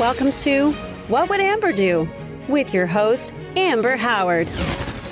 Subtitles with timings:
[0.00, 0.72] Welcome to
[1.08, 2.08] What Would Amber Do?
[2.48, 4.48] with your host, Amber Howard.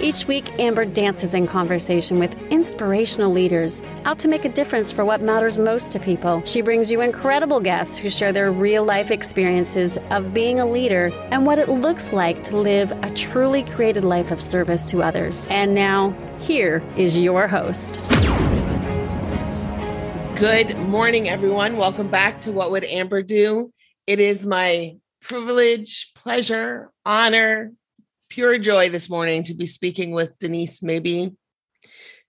[0.01, 5.05] Each week, Amber dances in conversation with inspirational leaders out to make a difference for
[5.05, 6.43] what matters most to people.
[6.47, 11.13] She brings you incredible guests who share their real life experiences of being a leader
[11.33, 15.51] and what it looks like to live a truly created life of service to others.
[15.51, 18.03] And now, here is your host.
[20.37, 21.77] Good morning, everyone.
[21.77, 23.71] Welcome back to What Would Amber Do?
[24.09, 27.75] It is my privilege, pleasure, honor,
[28.31, 31.37] pure joy this morning to be speaking with Denise Maybe.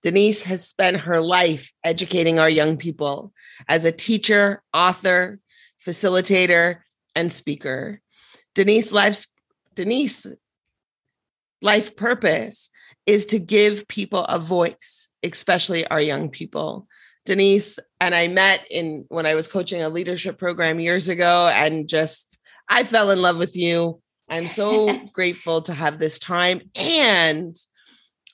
[0.04, 3.32] Denise has spent her life educating our young people
[3.70, 5.40] as a teacher, author,
[5.82, 6.80] facilitator,
[7.16, 8.02] and speaker.
[8.56, 9.28] Denise life's
[9.74, 10.28] Denise
[11.62, 12.70] life purpose
[13.06, 16.89] is to give people a voice, especially our young people.
[17.26, 21.88] Denise and I met in when I was coaching a leadership program years ago and
[21.88, 22.38] just
[22.68, 24.02] I fell in love with you.
[24.30, 27.56] I'm so grateful to have this time and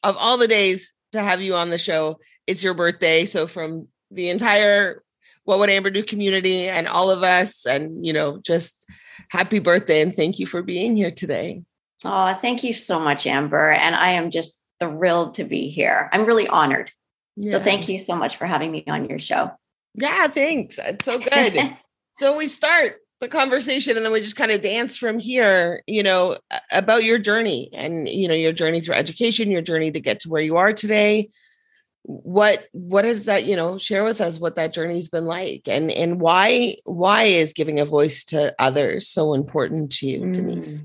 [0.03, 3.25] of all the days to have you on the show, it's your birthday.
[3.25, 5.01] So from the entire
[5.45, 8.85] what would Amber do community and all of us and you know just
[9.29, 11.63] happy birthday and thank you for being here today.
[12.03, 16.09] Oh, thank you so much Amber and I am just thrilled to be here.
[16.11, 16.91] I'm really honored
[17.35, 17.51] yeah.
[17.51, 19.51] So thank you so much for having me on your show.
[19.95, 20.79] Yeah, thanks.
[20.79, 21.75] It's so good.
[22.15, 26.03] so we start the conversation and then we just kind of dance from here, you
[26.03, 26.37] know,
[26.71, 30.29] about your journey and you know, your journey through education, your journey to get to
[30.29, 31.29] where you are today.
[32.03, 35.89] What what is that, you know, share with us what that journey's been like and
[35.91, 40.83] and why why is giving a voice to others so important to you, mm.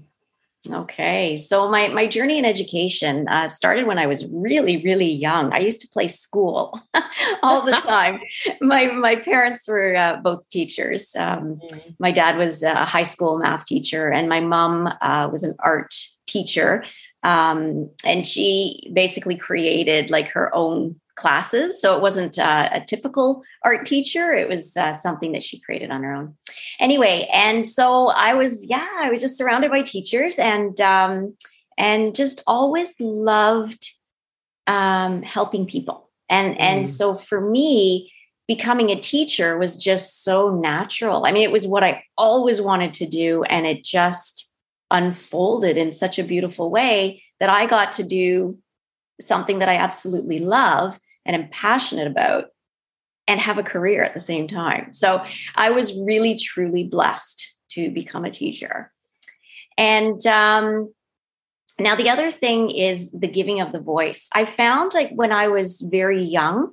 [0.69, 5.52] Okay, so my my journey in education uh, started when I was really really young.
[5.55, 6.78] I used to play school
[7.42, 8.20] all the time.
[8.61, 11.17] my my parents were uh, both teachers.
[11.17, 11.91] Um, mm-hmm.
[11.98, 15.94] My dad was a high school math teacher, and my mom uh, was an art
[16.27, 16.84] teacher.
[17.22, 21.81] Um, and she basically created like her own classes.
[21.81, 24.33] So it wasn't uh, a typical art teacher.
[24.33, 26.35] It was uh, something that she created on her own.
[26.79, 31.36] Anyway, and so I was, yeah, I was just surrounded by teachers and um,
[31.77, 33.91] and just always loved
[34.67, 36.11] um, helping people.
[36.29, 36.61] And mm.
[36.61, 38.13] and so for me,
[38.48, 41.27] becoming a teacher was just so natural.
[41.27, 44.52] I mean, it was what I always wanted to do, and it just
[44.91, 48.58] unfolded in such a beautiful way that I got to do
[49.20, 52.47] something that I absolutely love and am passionate about
[53.27, 54.92] and have a career at the same time.
[54.92, 58.92] So I was really, truly blessed to become a teacher.
[59.79, 60.92] And um,
[61.79, 64.29] now the other thing is the giving of the voice.
[64.35, 66.73] I found like when I was very young,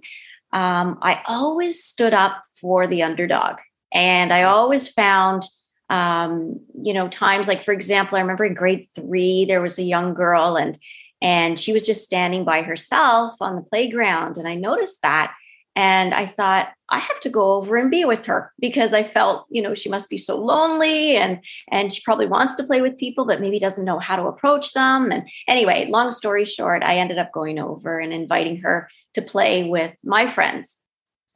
[0.51, 3.57] um, I always stood up for the underdog.
[3.93, 5.43] And I always found,
[5.89, 9.83] um, you know, times like, for example, I remember in grade three, there was a
[9.83, 10.77] young girl and
[11.21, 14.37] and she was just standing by herself on the playground.
[14.37, 15.33] And I noticed that.
[15.75, 19.45] And I thought, I have to go over and be with her because I felt,
[19.51, 21.39] you know, she must be so lonely and
[21.71, 24.73] and she probably wants to play with people, but maybe doesn't know how to approach
[24.73, 25.11] them.
[25.11, 29.65] And anyway, long story short, I ended up going over and inviting her to play
[29.65, 30.77] with my friends.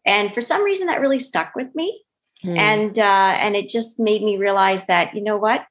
[0.06, 2.02] And for some reason that really stuck with me.
[2.42, 2.58] Hmm.
[2.58, 5.66] And uh, and it just made me realize that, you know what?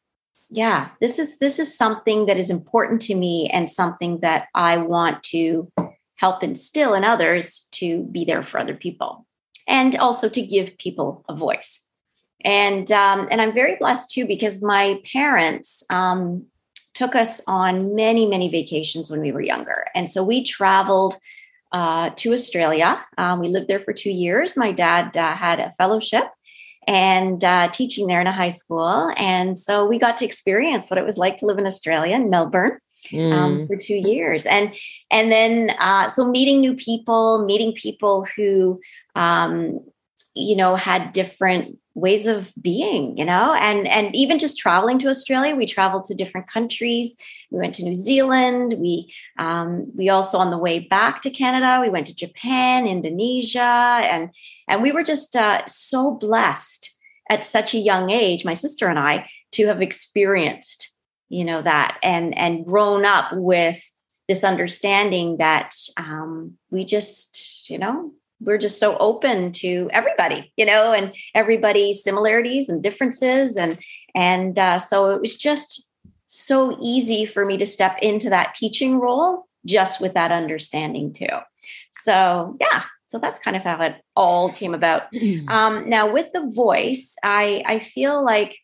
[0.51, 4.77] Yeah this is this is something that is important to me and something that i
[4.77, 5.71] want to
[6.17, 9.27] help instill in others to be there for other people
[9.71, 11.87] and also to give people a voice.
[12.43, 16.47] And um, and i'm very blessed too because my parents um,
[16.95, 19.87] took us on many many vacations when we were younger.
[19.95, 21.17] And so we traveled
[21.73, 23.05] uh, to australia.
[23.19, 24.57] Um, we lived there for two years.
[24.57, 26.25] My dad uh, had a fellowship
[26.87, 29.13] and uh, teaching there in a high school.
[29.17, 32.31] And so we got to experience what it was like to live in Australia in
[32.31, 32.79] Melbourne.
[33.13, 33.33] Um, mm.
[33.33, 34.75] Um, for two years and
[35.11, 38.79] and then uh, so meeting new people meeting people who
[39.17, 39.81] um,
[40.35, 43.55] you know had different ways of being you know?
[43.55, 47.17] And and even just traveling to australia we traveled to different countries.
[47.51, 48.75] We went to new zealand.
[48.79, 53.61] We um, we also on the way back to canada we went to japan indonesia
[53.61, 54.31] and
[54.69, 56.95] and we were just uh, so blessed
[57.29, 60.97] at such a young age my sister and i to have experienced
[61.29, 63.81] you know that and and grown up with
[64.29, 70.65] this understanding that um, we just you know we're just so open to everybody you
[70.65, 73.79] know and everybody's similarities and differences and
[74.15, 75.87] and uh, so it was just
[76.27, 81.27] so easy for me to step into that teaching role just with that understanding too
[82.05, 85.03] so yeah so that's kind of how it all came about
[85.49, 88.57] um, now with the voice i i feel like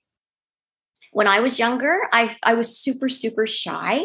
[1.17, 4.05] when I was younger, I I was super super shy,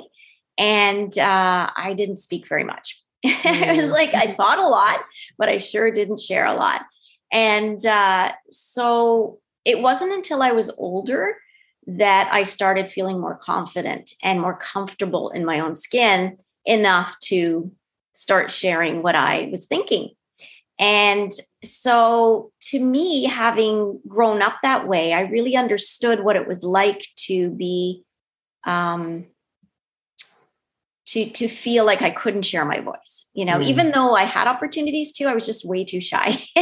[0.58, 3.01] and uh, I didn't speak very much.
[3.46, 5.02] It was like I thought a lot,
[5.38, 6.82] but I sure didn't share a lot.
[7.32, 11.36] And uh, so it wasn't until I was older
[11.88, 17.72] that I started feeling more confident and more comfortable in my own skin enough to
[18.14, 20.10] start sharing what I was thinking.
[20.80, 21.32] And
[21.64, 27.06] so, to me, having grown up that way, I really understood what it was like
[27.28, 28.04] to be,
[28.66, 29.28] um,
[31.12, 33.30] to to feel like I couldn't share my voice.
[33.34, 33.64] You know, mm.
[33.66, 36.42] even though I had opportunities to, I was just way too shy.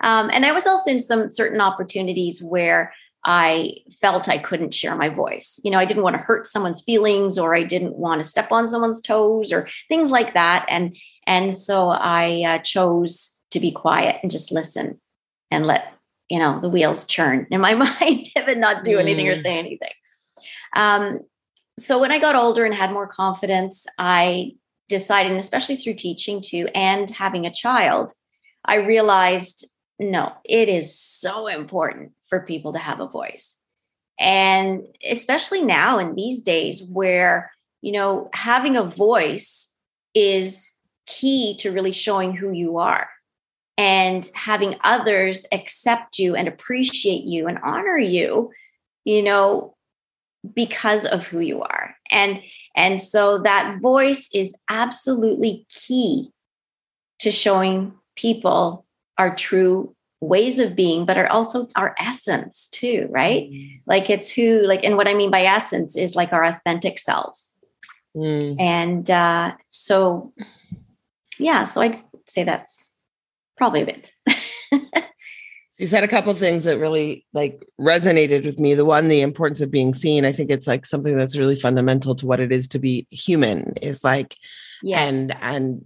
[0.00, 2.92] um, and I was also in some certain opportunities where
[3.24, 5.60] I felt I couldn't share my voice.
[5.62, 8.50] You know, I didn't want to hurt someone's feelings or I didn't want to step
[8.50, 10.64] on someone's toes or things like that.
[10.68, 10.96] And
[11.26, 15.00] and so I uh, chose to be quiet and just listen
[15.50, 15.92] and let
[16.30, 19.32] you know the wheels churn in my mind and not do anything mm.
[19.32, 19.92] or say anything.
[20.74, 21.20] Um,
[21.78, 24.52] so when I got older and had more confidence, I
[24.88, 28.12] decided, and especially through teaching too, and having a child,
[28.64, 29.68] I realized
[29.98, 33.62] no, it is so important for people to have a voice.
[34.18, 37.50] And especially now in these days where,
[37.80, 39.74] you know, having a voice
[40.14, 43.08] is key to really showing who you are
[43.78, 48.50] and having others accept you and appreciate you and honor you,
[49.04, 49.75] you know,
[50.54, 51.96] because of who you are.
[52.10, 52.42] And
[52.74, 56.30] and so that voice is absolutely key
[57.20, 58.84] to showing people
[59.18, 63.80] our true ways of being but are also our essence too right mm.
[63.86, 67.58] like it's who like and what i mean by essence is like our authentic selves
[68.16, 68.58] mm.
[68.58, 70.32] and uh so
[71.38, 71.96] yeah so i'd
[72.26, 72.94] say that's
[73.58, 74.10] probably a bit
[75.78, 79.20] you said a couple of things that really like resonated with me the one the
[79.20, 82.52] importance of being seen i think it's like something that's really fundamental to what it
[82.52, 84.36] is to be human is like
[84.82, 85.12] yes.
[85.12, 85.84] and and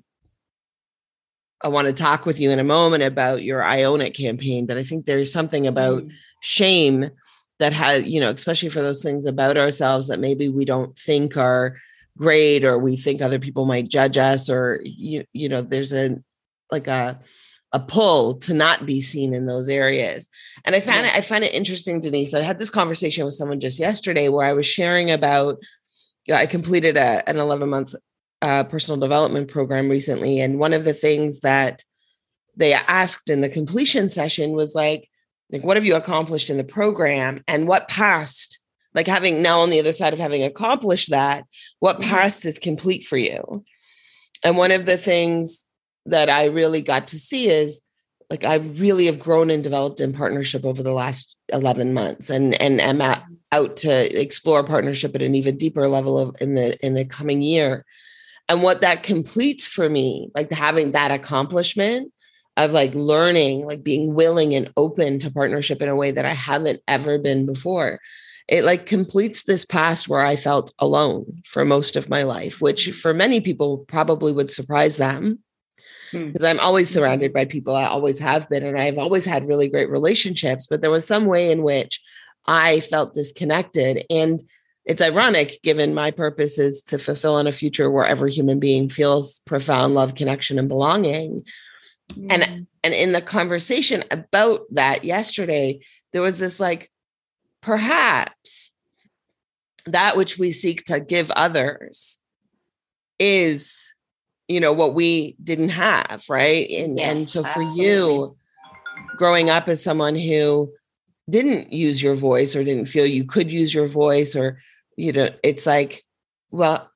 [1.63, 4.65] I want to talk with you in a moment about your I Own It campaign,
[4.65, 6.13] but I think there's something about mm.
[6.41, 7.11] shame
[7.59, 11.37] that has, you know, especially for those things about ourselves that maybe we don't think
[11.37, 11.77] are
[12.17, 16.17] great or we think other people might judge us or you, you know, there's a
[16.73, 17.21] like a
[17.73, 20.29] a pull to not be seen in those areas.
[20.65, 21.13] And I find yeah.
[21.13, 22.35] it I find it interesting, Denise.
[22.35, 25.59] I had this conversation with someone just yesterday where I was sharing about
[26.27, 27.95] you know, I completed a, an 11 month
[28.43, 31.85] uh, personal development program recently, and one of the things that
[32.57, 35.09] they asked in the completion session was like,
[35.51, 38.59] like, what have you accomplished in the program, and what past?
[38.93, 41.45] Like having now on the other side of having accomplished that,
[41.79, 42.11] what mm-hmm.
[42.11, 43.65] past is complete for you?
[44.43, 45.67] And one of the things
[46.07, 47.81] that I really got to see is
[48.29, 52.61] like I really have grown and developed in partnership over the last 11 months and
[52.61, 56.79] and am at, out to explore partnership at an even deeper level of in the
[56.85, 57.85] in the coming year.
[58.49, 62.13] And what that completes for me like having that accomplishment
[62.57, 66.33] of like learning like being willing and open to partnership in a way that i
[66.33, 67.99] haven't ever been before
[68.49, 72.91] it like completes this past where i felt alone for most of my life which
[72.91, 75.39] for many people probably would surprise them
[76.13, 76.47] because hmm.
[76.47, 79.91] i'm always surrounded by people i always have been and i've always had really great
[79.91, 82.01] relationships but there was some way in which
[82.47, 84.43] i felt disconnected and
[84.85, 88.89] it's ironic given my purpose is to fulfill in a future where every human being
[88.89, 91.45] feels profound love connection and belonging
[92.15, 92.27] mm.
[92.31, 95.81] and and in the conversation about that yesterday
[96.13, 96.91] there was this like
[97.61, 98.71] perhaps
[99.87, 102.19] that which we seek to give others
[103.19, 103.93] is
[104.51, 107.85] you know what we didn't have right and yes, and so for absolutely.
[107.85, 108.37] you
[109.17, 110.73] growing up as someone who
[111.29, 114.59] didn't use your voice or didn't feel you could use your voice or
[114.97, 116.05] you know it's like
[116.51, 116.91] well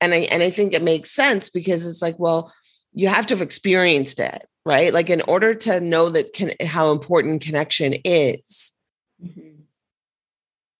[0.00, 2.52] and i and i think it makes sense because it's like well
[2.92, 6.92] you have to have experienced it right like in order to know that can, how
[6.92, 8.72] important connection is
[9.20, 9.62] mm-hmm.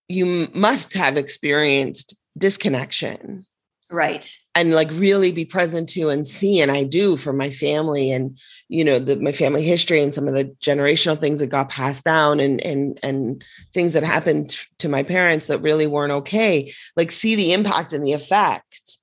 [0.07, 3.45] you must have experienced disconnection
[3.91, 8.13] right and like really be present to and see and i do for my family
[8.13, 8.39] and
[8.69, 12.05] you know the, my family history and some of the generational things that got passed
[12.05, 17.11] down and and and things that happened to my parents that really weren't okay like
[17.11, 18.99] see the impact and the effect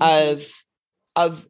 [0.00, 0.32] mm-hmm.
[0.32, 0.46] of
[1.16, 1.46] of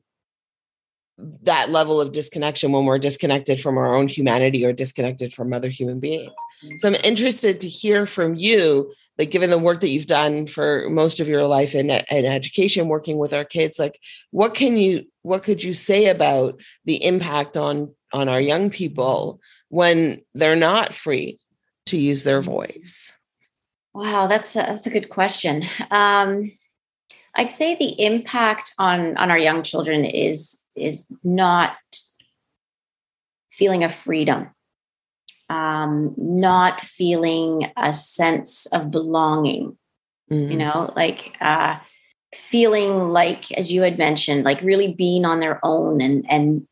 [1.42, 5.68] that level of disconnection when we're disconnected from our own humanity or disconnected from other
[5.68, 6.32] human beings.
[6.76, 10.88] So I'm interested to hear from you, like given the work that you've done for
[10.90, 14.00] most of your life in, in education, working with our kids, like
[14.30, 19.40] what can you, what could you say about the impact on on our young people
[19.68, 21.38] when they're not free
[21.86, 23.16] to use their voice?
[23.94, 25.64] Wow, that's a, that's a good question.
[25.90, 26.52] Um,
[27.34, 31.76] I'd say the impact on on our young children is is not
[33.50, 34.50] feeling a freedom,
[35.48, 39.76] um, not feeling a sense of belonging.
[40.30, 40.52] Mm-hmm.
[40.52, 41.78] You know, like uh,
[42.34, 46.66] feeling like, as you had mentioned, like really being on their own and and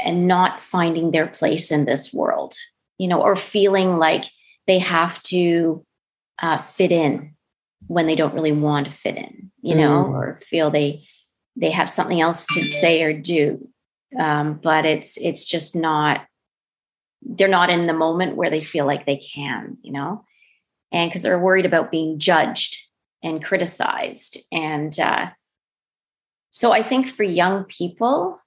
[0.00, 2.54] and not finding their place in this world.
[2.98, 4.24] You know, or feeling like
[4.66, 5.84] they have to
[6.40, 7.34] uh, fit in
[7.86, 10.10] when they don't really want to fit in, you know, mm.
[10.10, 11.02] or feel they
[11.58, 13.68] they have something else to say or do.
[14.18, 16.26] Um, but it's it's just not
[17.22, 20.24] they're not in the moment where they feel like they can, you know,
[20.92, 22.78] and because they're worried about being judged
[23.22, 24.38] and criticized.
[24.52, 25.26] And uh,
[26.50, 28.40] so I think for young people,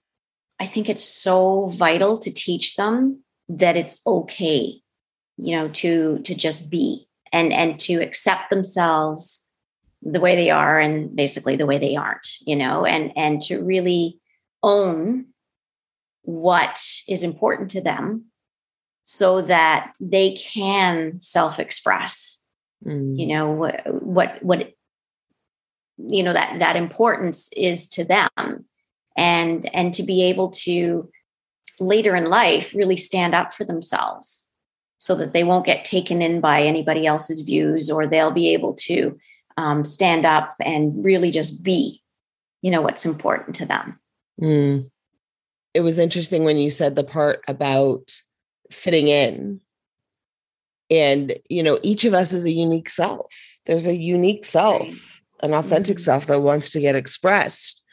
[0.59, 4.81] I think it's so vital to teach them that it's okay,
[5.37, 9.49] you know, to to just be and and to accept themselves
[10.01, 13.63] the way they are and basically the way they aren't you know and and to
[13.63, 14.19] really
[14.63, 15.25] own
[16.23, 18.25] what is important to them
[19.03, 22.43] so that they can self-express
[22.85, 23.17] mm.
[23.17, 24.73] you know what what what
[25.97, 28.29] you know that that importance is to them
[29.17, 31.09] and and to be able to
[31.79, 34.49] later in life really stand up for themselves
[34.97, 38.73] so that they won't get taken in by anybody else's views or they'll be able
[38.73, 39.17] to
[39.61, 42.01] um, stand up and really just be
[42.61, 43.99] you know what's important to them.
[44.41, 44.89] Mm.
[45.73, 48.11] it was interesting when you said the part about
[48.71, 49.61] fitting in.
[50.89, 53.33] And you know each of us is a unique self.
[53.65, 56.03] There's a unique self an authentic mm-hmm.
[56.03, 57.83] self that wants to get expressed.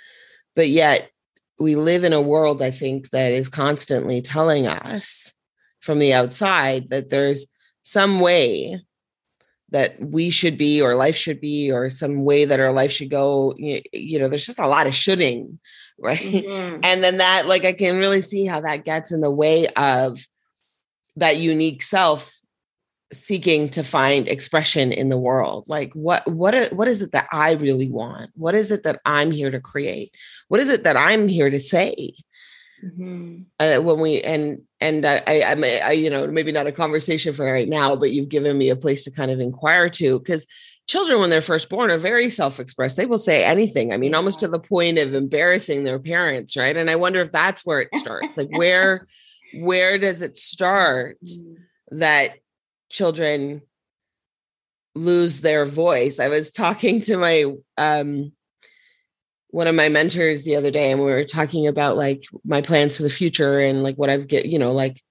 [0.55, 1.11] But yet
[1.59, 5.33] we live in a world i think that is constantly telling us
[5.81, 7.47] from the outside that there's
[7.83, 8.81] some way
[9.71, 13.11] that we should be or life should be or some way that our life should
[13.11, 15.59] go you, you know there's just a lot of shoulding
[16.01, 16.19] right?
[16.21, 16.81] Mm-hmm.
[16.85, 20.19] and then that like i can really see how that gets in the way of
[21.17, 22.33] that unique self
[23.13, 25.67] seeking to find expression in the world.
[25.69, 28.31] Like what what what is it that i really want?
[28.35, 30.11] What is it that i'm here to create?
[30.49, 32.15] What is it that i'm here to say
[32.85, 33.43] Mm-hmm.
[33.59, 37.33] Uh, when we and and I, I, I, I, you know, maybe not a conversation
[37.33, 40.47] for right now, but you've given me a place to kind of inquire to because
[40.89, 42.97] children, when they're first born, are very self-expressed.
[42.97, 43.93] They will say anything.
[43.93, 44.17] I mean, yeah.
[44.17, 46.77] almost to the point of embarrassing their parents, right?
[46.77, 48.37] And I wonder if that's where it starts.
[48.37, 49.07] like, where,
[49.55, 51.99] where does it start mm-hmm.
[51.99, 52.37] that
[52.91, 53.63] children
[54.95, 56.19] lose their voice?
[56.19, 57.45] I was talking to my
[57.77, 58.33] um
[59.51, 62.97] one of my mentors the other day and we were talking about like my plans
[62.97, 65.03] for the future and like what I've get, you know, like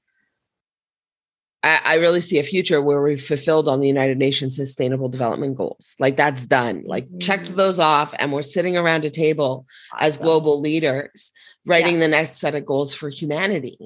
[1.64, 5.56] I, I really see a future where we've fulfilled on the United Nations Sustainable Development
[5.56, 5.96] Goals.
[6.00, 6.84] Like that's done.
[6.86, 7.20] Like mm-hmm.
[7.20, 10.06] checked those off, and we're sitting around a table awesome.
[10.06, 11.32] as global leaders,
[11.66, 12.02] writing yeah.
[12.02, 13.78] the next set of goals for humanity.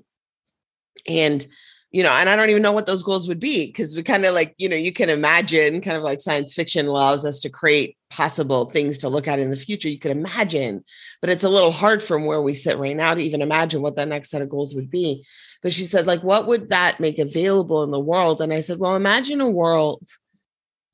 [1.07, 1.45] And
[1.91, 4.25] you know, and I don't even know what those goals would be because we kind
[4.25, 7.49] of like, you know, you can imagine kind of like science fiction allows us to
[7.49, 9.89] create possible things to look at in the future.
[9.89, 10.83] You could imagine,
[11.21, 13.95] but it's a little hard from where we sit right now to even imagine what
[13.95, 15.25] that next set of goals would be.
[15.63, 18.41] But she said, like, what would that make available in the world?
[18.41, 20.07] And I said, well, imagine a world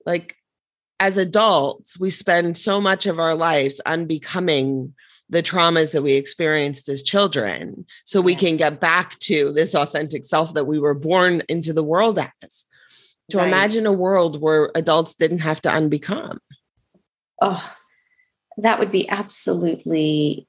[0.08, 0.36] like
[1.00, 4.96] as adults, we spend so much of our lives unbecoming
[5.30, 10.24] the traumas that we experienced as children so we can get back to this authentic
[10.24, 12.66] self that we were born into the world as
[13.30, 13.48] to right.
[13.48, 16.38] imagine a world where adults didn't have to unbecome
[17.42, 17.74] oh
[18.58, 20.48] that would be absolutely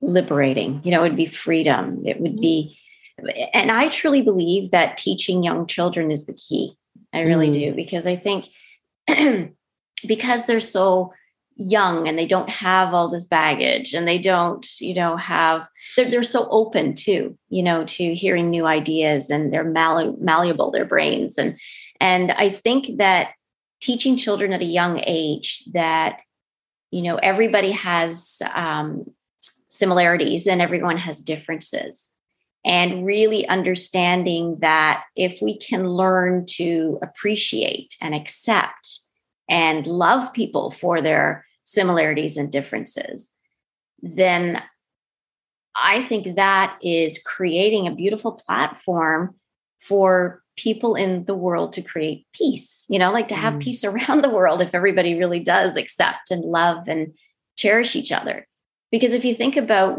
[0.00, 0.80] liberating.
[0.84, 2.02] You know it would be freedom.
[2.06, 2.78] It would be
[3.52, 6.76] and i truly believe that teaching young children is the key.
[7.12, 7.54] I really mm.
[7.54, 8.46] do because i think
[10.06, 11.12] because they're so
[11.56, 16.08] young and they don't have all this baggage and they don't you know have they're,
[16.08, 20.84] they're so open to you know to hearing new ideas and they're malleable, malleable their
[20.84, 21.36] brains.
[21.36, 21.58] And
[22.00, 23.30] and i think that
[23.80, 26.22] teaching children at a young age that
[26.90, 29.04] you know everybody has um,
[29.68, 32.14] similarities and everyone has differences.
[32.64, 39.00] And really understanding that if we can learn to appreciate and accept
[39.48, 43.32] and love people for their similarities and differences,
[44.02, 44.60] then
[45.76, 49.36] I think that is creating a beautiful platform
[49.80, 53.62] for people in the world to create peace, you know, like to have mm.
[53.62, 57.14] peace around the world if everybody really does accept and love and
[57.56, 58.46] cherish each other.
[58.90, 59.98] Because if you think about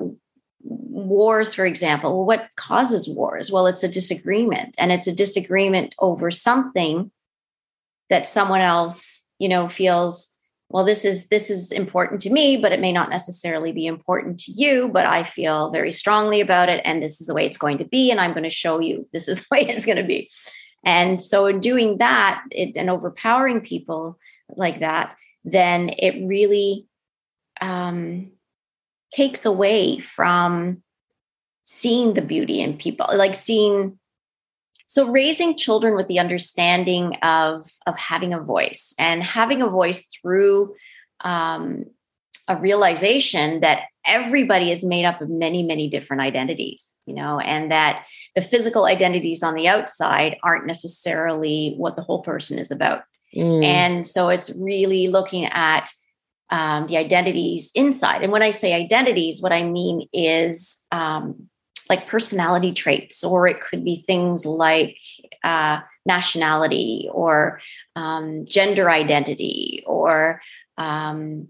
[0.61, 3.51] wars, for example, what causes wars?
[3.51, 7.11] Well, it's a disagreement, and it's a disagreement over something
[8.09, 10.33] that someone else you know feels
[10.69, 14.39] well this is this is important to me but it may not necessarily be important
[14.39, 17.57] to you but i feel very strongly about it and this is the way it's
[17.57, 19.97] going to be and i'm going to show you this is the way it's going
[19.97, 20.29] to be.
[20.85, 24.17] And so in doing that it, and overpowering people
[24.55, 26.87] like that then it really
[27.59, 28.31] um,
[29.11, 30.81] takes away from
[31.63, 33.98] seeing the beauty in people like seeing
[34.89, 40.07] so raising children with the understanding of of having a voice and having a voice
[40.07, 40.75] through
[41.21, 41.85] um,
[42.47, 47.71] a realization that everybody is made up of many many different identities you know and
[47.71, 48.05] that
[48.35, 53.03] the physical identities on the outside aren't necessarily what the whole person is about
[53.35, 53.63] mm.
[53.63, 55.91] and so it's really looking at
[56.49, 61.48] um, the identities inside and when i say identities what i mean is um,
[61.89, 64.97] like personality traits, or it could be things like
[65.43, 67.61] uh, nationality or
[67.95, 70.41] um, gender identity or
[70.77, 71.47] um,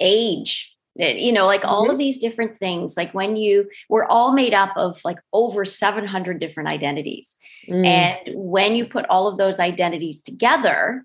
[0.00, 1.92] age eh, you know like all mm-hmm.
[1.92, 6.38] of these different things like when you we're all made up of like over 700
[6.38, 7.86] different identities mm.
[7.86, 11.04] and when you put all of those identities together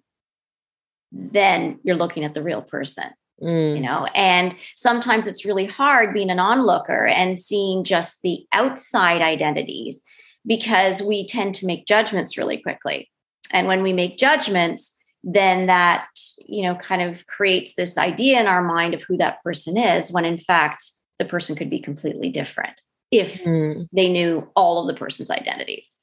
[1.11, 3.09] then you're looking at the real person
[3.41, 3.75] Mm.
[3.75, 9.21] You know, and sometimes it's really hard being an onlooker and seeing just the outside
[9.21, 10.03] identities
[10.45, 13.09] because we tend to make judgments really quickly.
[13.51, 16.07] And when we make judgments, then that,
[16.47, 20.11] you know, kind of creates this idea in our mind of who that person is,
[20.11, 20.83] when in fact,
[21.19, 22.81] the person could be completely different
[23.11, 23.87] if mm.
[23.91, 25.97] they knew all of the person's identities.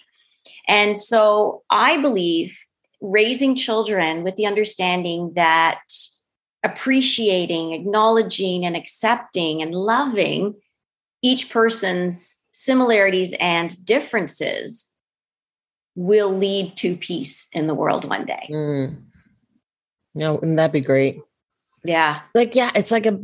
[0.68, 2.56] And so I believe
[3.00, 5.80] raising children with the understanding that
[6.62, 10.54] appreciating, acknowledging, and accepting and loving
[11.22, 14.90] each person's similarities and differences
[15.94, 18.48] will lead to peace in the world one day.
[18.50, 19.02] Mm.
[20.14, 21.20] No, wouldn't that be great?
[21.84, 22.20] Yeah.
[22.34, 23.18] Like, yeah, it's like a,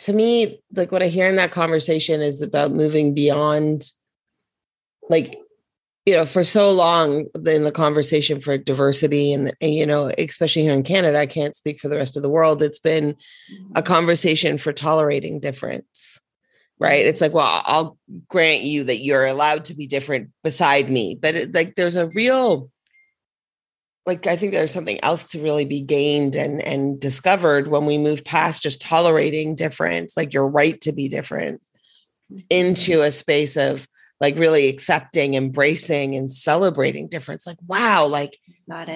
[0.00, 3.90] to me, like what I hear in that conversation is about moving beyond
[5.08, 5.38] like
[6.06, 10.62] you know for so long in the conversation for diversity and, and, you know especially
[10.62, 13.52] here in canada i can't speak for the rest of the world it's been a
[13.52, 13.80] mm-hmm.
[13.80, 16.20] conversation for tolerating difference
[16.78, 21.18] right it's like well i'll grant you that you're allowed to be different beside me
[21.20, 22.70] but it, like there's a real
[24.06, 27.98] like i think there's something else to really be gained and and discovered when we
[27.98, 31.62] move past just tolerating difference like your right to be different
[32.32, 32.38] mm-hmm.
[32.50, 33.88] into a space of
[34.20, 37.46] like really accepting, embracing, and celebrating difference.
[37.46, 38.38] Like, wow, like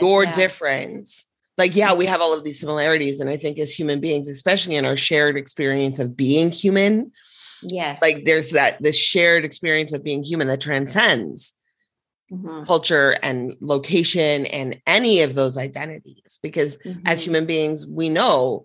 [0.01, 0.33] your yeah.
[0.33, 1.27] difference.
[1.59, 3.21] Like, yeah, we have all of these similarities.
[3.21, 7.13] And I think as human beings, especially in our shared experience of being human,
[7.63, 11.53] yes, like there's that this shared experience of being human that transcends
[12.33, 12.63] mm-hmm.
[12.63, 16.39] culture and location and any of those identities.
[16.43, 17.07] Because mm-hmm.
[17.07, 18.65] as human beings, we know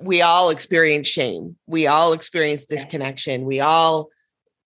[0.00, 4.10] we all experience shame, we all experience disconnection, we all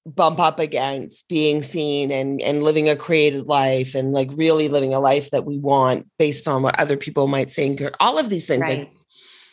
[0.07, 4.95] bump up against being seen and and living a created life and like really living
[4.95, 8.31] a life that we want based on what other people might think or all of
[8.31, 8.81] these things right.
[8.81, 8.93] like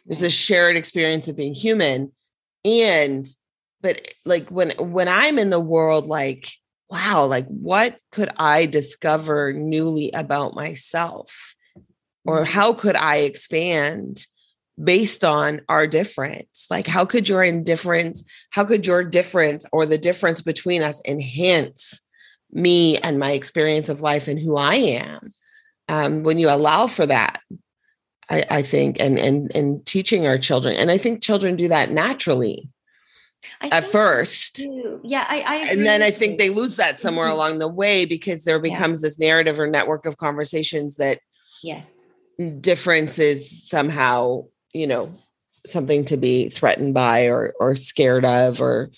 [0.06, 2.12] there's a shared experience of being human
[2.64, 3.28] and
[3.82, 6.50] but like when when i'm in the world like
[6.90, 11.56] wow like what could i discover newly about myself
[12.26, 12.54] or mm-hmm.
[12.54, 14.26] how could i expand
[14.82, 16.68] based on our difference.
[16.70, 22.02] Like, how could your indifference, how could your difference or the difference between us enhance
[22.52, 25.32] me and my experience of life and who I am?
[25.90, 27.42] Um, when you allow for that,
[28.30, 31.92] I, I think, and and and teaching our children, and I think children do that
[31.92, 32.70] naturally.
[33.62, 34.60] I at first.
[35.04, 36.38] Yeah, I, I and then I think you.
[36.38, 37.36] they lose that somewhere mm-hmm.
[37.36, 39.08] along the way because there becomes yeah.
[39.08, 41.20] this narrative or network of conversations that
[41.64, 42.04] yes
[42.60, 45.12] difference is somehow you know
[45.66, 48.92] something to be threatened by or or scared of or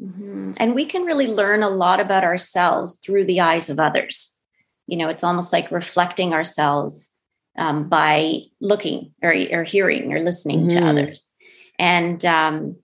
[0.00, 0.52] mm-hmm.
[0.56, 4.38] and we can really learn a lot about ourselves through the eyes of others.
[4.86, 7.12] You know it's almost like reflecting ourselves
[7.56, 10.78] um, by looking or, or hearing or listening mm-hmm.
[10.78, 11.28] to others.
[11.78, 12.76] And um,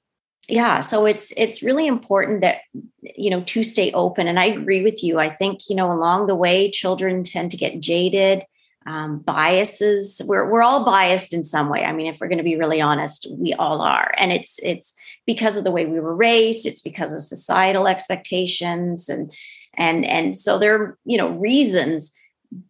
[0.48, 2.58] yeah so it's it's really important that
[3.00, 4.26] you know to stay open.
[4.26, 5.18] And i agree with you.
[5.18, 8.44] I think you know along the way children tend to get jaded
[8.86, 10.20] um, biases.
[10.24, 11.84] We're, we're all biased in some way.
[11.84, 14.12] I mean if we're going to be really honest we all are.
[14.18, 14.94] And it's it's
[15.26, 19.32] because of the way we were raised it's because of societal expectations and
[19.76, 22.12] and and so there are you know reasons.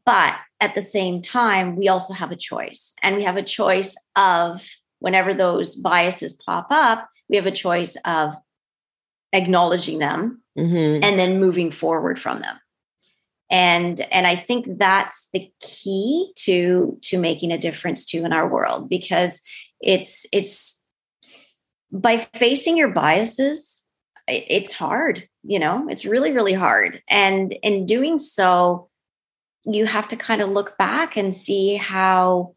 [0.07, 2.95] But at the same time we also have a choice.
[3.03, 4.67] And we have a choice of
[5.01, 8.35] whenever those biases pop up we have a choice of
[9.33, 11.03] acknowledging them mm-hmm.
[11.03, 12.57] and then moving forward from them
[13.55, 18.49] and and i think that's the key to to making a difference too in our
[18.49, 19.41] world because
[19.81, 20.85] it's it's
[21.93, 23.87] by facing your biases
[24.27, 28.89] it's hard you know it's really really hard and in doing so
[29.65, 32.55] you have to kind of look back and see how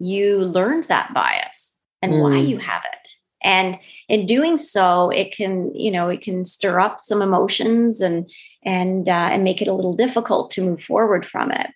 [0.00, 2.22] you learned that bias and mm.
[2.22, 3.08] why you have it
[3.40, 8.28] and in doing so it can you know it can stir up some emotions and
[8.62, 11.70] and uh, and make it a little difficult to move forward from it.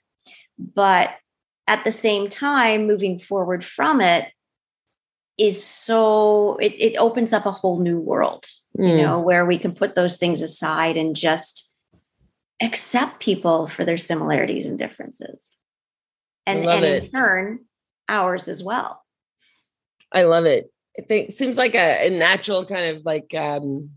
[0.59, 1.11] But
[1.66, 4.29] at the same time moving forward from it
[5.37, 8.44] is so it, it opens up a whole new world
[8.79, 8.88] mm.
[8.88, 11.75] you know where we can put those things aside and just
[12.62, 15.51] accept people for their similarities and differences.
[16.47, 17.61] And and in turn
[18.09, 19.03] ours as well.
[20.12, 20.70] I love it.
[20.99, 23.90] I think seems like a, a natural kind of like um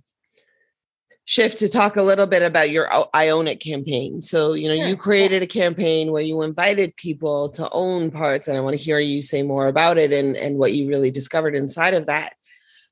[1.27, 4.21] shift to talk a little bit about your I Own It campaign.
[4.21, 8.57] So, you know, you created a campaign where you invited people to own parts, and
[8.57, 11.53] I want to hear you say more about it and, and what you really discovered
[11.53, 12.33] inside of that.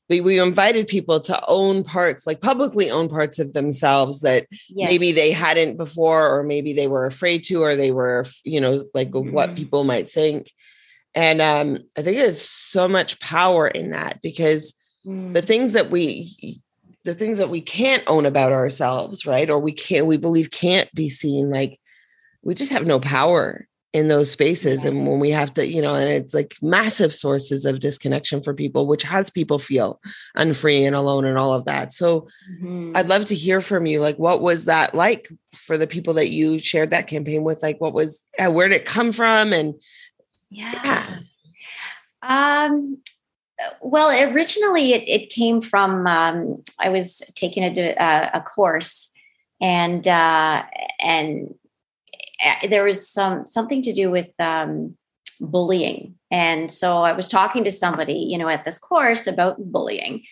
[0.10, 4.89] But we invited people to own parts, like publicly own parts of themselves that yes.
[4.89, 8.84] maybe they hadn't before, or maybe they were afraid to, or they were, you know,
[8.93, 9.32] like mm-hmm.
[9.32, 10.52] what people might think.
[11.15, 14.76] And um, I think there's so much power in that because
[15.08, 15.34] mm.
[15.34, 16.62] the things that we
[17.06, 19.50] the things that we can't own about ourselves, right?
[19.50, 21.80] Or we can't, we believe can't be seen, like
[22.41, 24.84] we just have no power in those spaces.
[24.84, 24.89] Yeah.
[24.89, 28.54] And when we have to, you know, and it's like massive sources of disconnection for
[28.54, 30.02] people, which has people feel
[30.36, 31.94] unfree and alone and all of that.
[31.94, 32.91] So mm-hmm.
[32.94, 34.02] I'd love to hear from you.
[34.02, 37.63] Like, what was that like for the people that you shared that campaign with?
[37.63, 39.54] Like, what was, uh, where did it come from?
[39.54, 39.76] And
[40.50, 40.74] yeah.
[40.84, 42.65] yeah.
[42.65, 42.98] Um,
[43.82, 49.12] well, originally it, it came from um, I was taking a, a, a course,
[49.62, 50.63] and uh,
[51.00, 51.56] and
[52.68, 54.98] there was some something to do with um,
[55.39, 60.24] bullying, and so I was talking to somebody, you know, at this course about bullying,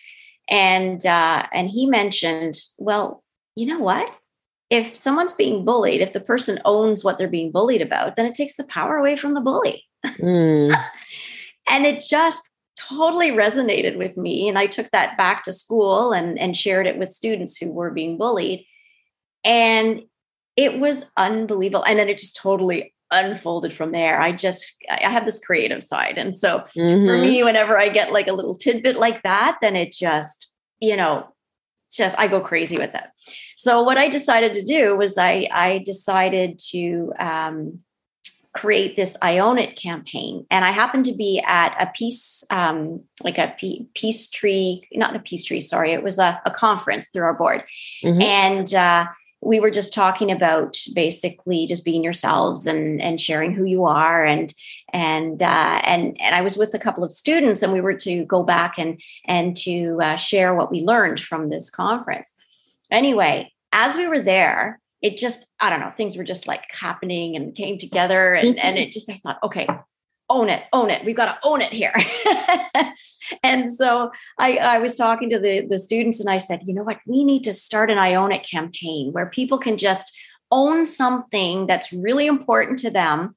[0.48, 3.22] and uh, and he mentioned, well,
[3.56, 4.12] you know what?
[4.70, 8.34] If someone's being bullied, if the person owns what they're being bullied about, then it
[8.34, 9.84] takes the power away from the bully.
[10.04, 10.74] Mm.
[11.70, 16.38] and it just totally resonated with me and i took that back to school and
[16.38, 18.64] and shared it with students who were being bullied.
[19.44, 20.02] And
[20.56, 24.20] it was unbelievable and then it just totally unfolded from there.
[24.20, 27.06] I just i have this creative side and so mm-hmm.
[27.06, 30.96] for me whenever i get like a little tidbit like that then it just you
[30.96, 31.28] know
[31.92, 33.04] just i go crazy with it.
[33.56, 37.80] So what i decided to do was i i decided to um
[38.54, 40.46] create this I Own It campaign.
[40.50, 43.54] And I happened to be at a peace, um, like a
[43.94, 47.64] peace tree, not a peace tree, sorry, it was a, a conference through our board.
[48.04, 48.22] Mm-hmm.
[48.22, 49.06] And uh,
[49.44, 54.24] we were just talking about basically just being yourselves and and sharing who you are
[54.24, 54.54] and
[54.92, 58.24] and uh, and and I was with a couple of students and we were to
[58.24, 62.34] go back and and to uh, share what we learned from this conference.
[62.90, 67.36] Anyway, as we were there, it just i don't know things were just like happening
[67.36, 69.68] and came together and and it just i thought okay
[70.30, 71.04] own it own it.
[71.04, 71.94] We've got to own it here.
[73.42, 76.82] And so I, I was talking to the the students and i said you know
[76.82, 76.98] what?
[77.06, 80.14] We need to start an i own it campaign where people can just
[80.50, 83.34] own something that's really important to them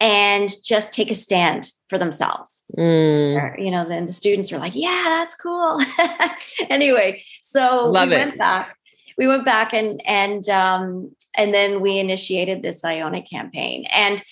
[0.00, 2.64] and just take a stand for themselves.
[2.76, 3.36] Mm.
[3.36, 5.80] or, you know then the students are like yeah that's cool.
[6.70, 8.18] Anyway so Love we it.
[8.18, 8.75] went back
[9.16, 13.86] we went back and and um, and then we initiated this I Own It campaign,
[13.94, 14.22] and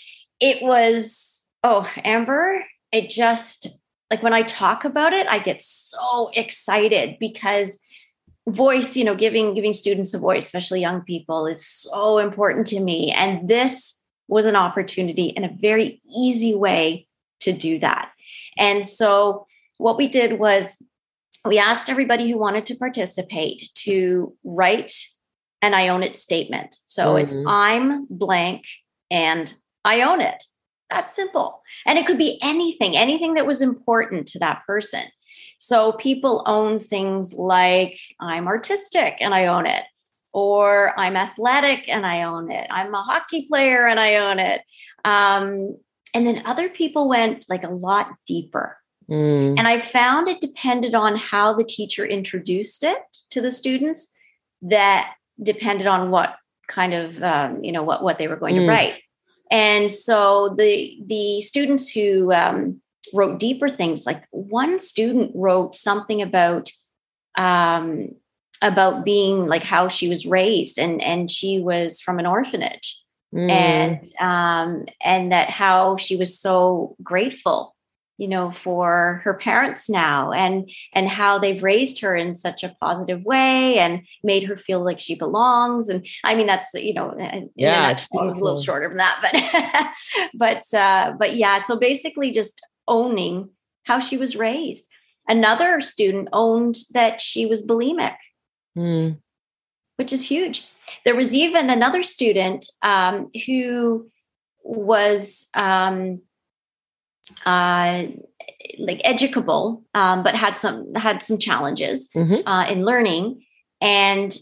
[0.40, 3.68] it was oh Amber, it just
[4.10, 7.80] like when I talk about it, I get so excited because
[8.46, 12.80] voice you know giving giving students a voice especially young people is so important to
[12.80, 13.12] me.
[13.12, 17.06] And this was an opportunity and a very easy way
[17.40, 18.10] to do that.
[18.56, 19.46] And so
[19.78, 20.82] what we did was
[21.44, 24.92] we asked everybody who wanted to participate to write
[25.62, 26.76] an I own it statement.
[26.86, 27.24] So mm-hmm.
[27.24, 28.66] it's I'm blank
[29.10, 29.52] and
[29.84, 30.42] I own it.
[30.90, 31.62] That's simple.
[31.86, 35.02] And it could be anything, anything that was important to that person.
[35.58, 39.84] So people own things like I'm artistic and I own it,
[40.32, 42.66] or I'm athletic and I own it.
[42.70, 44.60] I'm a hockey player and I own it.
[45.04, 45.76] Um,
[46.12, 48.76] and then other people went like a lot deeper.
[49.10, 49.58] Mm.
[49.58, 52.98] And I found it depended on how the teacher introduced it
[53.30, 54.12] to the students
[54.62, 56.36] that depended on what
[56.68, 58.60] kind of um, you know what what they were going mm.
[58.60, 58.94] to write.
[59.50, 62.80] And so the the students who um,
[63.12, 66.70] wrote deeper things, like one student wrote something about
[67.36, 68.08] um,
[68.62, 73.00] about being like how she was raised, and and she was from an orphanage.
[73.34, 73.50] mm.
[73.50, 77.73] and um, and that how she was so grateful
[78.16, 82.74] you know for her parents now and and how they've raised her in such a
[82.80, 85.88] positive way and made her feel like she belongs.
[85.88, 87.14] And i mean that's you know
[87.54, 89.92] yeah it's a little shorter than that
[90.34, 93.50] but but uh but yeah so basically just owning
[93.84, 94.88] how she was raised.
[95.28, 98.16] Another student owned that she was bulimic.
[98.76, 99.18] Mm.
[99.96, 100.66] which is huge.
[101.04, 104.10] There was even another student um, who
[104.64, 106.22] was um,
[107.46, 108.04] uh,
[108.78, 112.46] like educable, um, but had some had some challenges mm-hmm.
[112.46, 113.44] uh, in learning,
[113.80, 114.36] and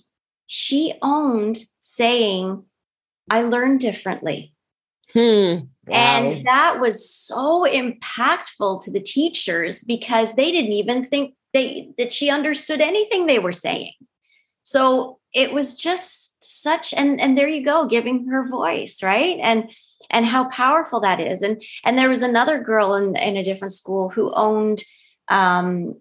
[0.47, 2.65] she owned saying,
[3.31, 4.55] "I learn differently."
[5.13, 5.67] Hmm.
[5.87, 5.97] Wow.
[5.97, 12.13] And that was so impactful to the teachers because they didn't even think they that
[12.13, 13.93] she understood anything they were saying.
[14.63, 19.39] So it was just such and and there you go giving her voice, right?
[19.43, 19.73] And
[20.13, 21.43] and how powerful that is.
[21.43, 24.83] And and there was another girl in, in a different school who owned
[25.29, 25.97] um,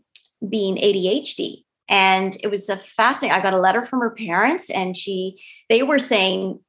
[0.48, 1.64] being ADHD.
[1.90, 3.38] And it was a fascinating.
[3.38, 6.60] I got a letter from her parents, and she they were saying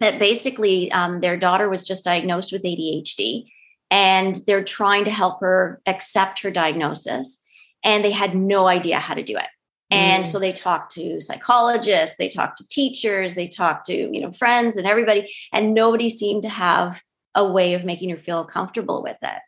[0.00, 3.46] that basically um, their daughter was just diagnosed with ADHD,
[3.90, 7.40] and they're trying to help her accept her diagnosis,
[7.84, 9.46] and they had no idea how to do it.
[9.90, 10.26] And mm.
[10.26, 14.76] so they talked to psychologists, they talked to teachers, they talked to, you know, friends
[14.76, 17.00] and everybody, and nobody seemed to have
[17.34, 19.38] a way of making her feel comfortable with it.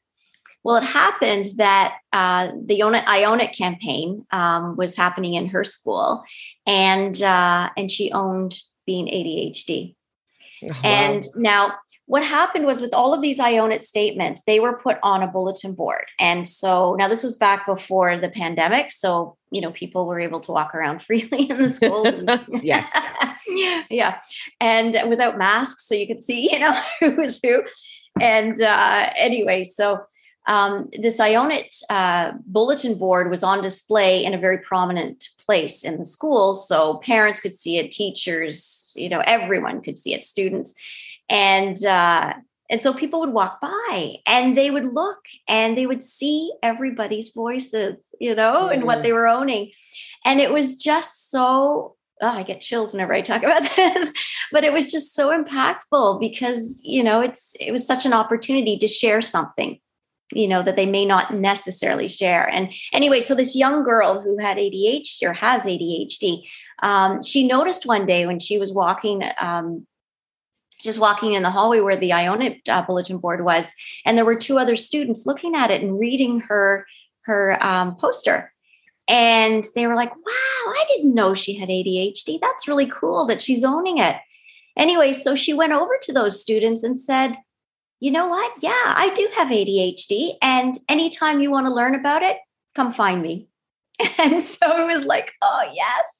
[0.63, 5.35] Well, it happened that uh, the Own It, I Own It campaign um, was happening
[5.35, 6.25] in her school,
[6.67, 9.95] and uh, and she owned being ADHD.
[10.63, 10.75] Wow.
[10.85, 11.75] And now
[12.09, 15.23] what happened was with all of these I own it statements, they were put on
[15.23, 16.07] a bulletin board.
[16.19, 18.93] And so now this was back before the pandemic.
[18.93, 22.07] So, you know, people were able to walk around freely in the school.
[22.63, 22.89] yes.
[23.91, 24.21] yeah.
[24.59, 25.87] And without masks.
[25.87, 27.63] So you could see, you know, who was who.
[28.19, 30.01] And uh, anyway, so
[30.47, 35.29] um, this I own it uh, bulletin board was on display in a very prominent
[35.45, 36.55] place in the school.
[36.55, 40.75] So parents could see it, teachers, you know, everyone could see it, students
[41.29, 42.35] and uh,
[42.71, 47.31] and so people would walk by and they would look and they would see everybody's
[47.31, 48.75] voices, you know, mm-hmm.
[48.75, 49.71] and what they were owning.
[50.25, 54.13] And it was just so, oh, I get chills whenever I talk about this,
[54.53, 58.77] but it was just so impactful because, you know, it's, it was such an opportunity
[58.79, 59.81] to share something,
[60.33, 62.47] you know, that they may not necessarily share.
[62.51, 66.43] And anyway, so this young girl who had ADHD or has ADHD,
[66.83, 69.87] um, she noticed one day when she was walking um,
[70.81, 74.17] just walking in the hallway where the I Own It uh, bulletin board was, and
[74.17, 76.87] there were two other students looking at it and reading her
[77.23, 78.53] her um, poster,
[79.09, 80.23] and they were like, "Wow,
[80.69, 82.41] I didn't know she had ADHD.
[82.41, 84.17] That's really cool that she's owning it."
[84.77, 87.37] Anyway, so she went over to those students and said,
[88.01, 88.53] "You know what?
[88.61, 92.39] Yeah, I do have ADHD, and anytime you want to learn about it,
[92.75, 93.49] come find me."
[94.19, 96.18] And so it was like, "Oh yes."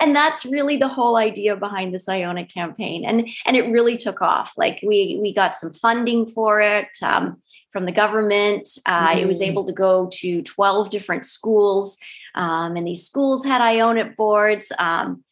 [0.00, 3.70] And that's really the whole idea behind this I Own It campaign and and it
[3.70, 8.68] really took off like we we got some funding for it um, from the government
[8.86, 9.22] uh, mm.
[9.22, 9.46] it was mm.
[9.46, 11.98] able to go to 12 different schools
[12.34, 15.24] um, and these schools had I Own It boards um,